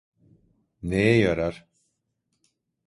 Neye 0.83 1.19
yarar? 1.19 1.67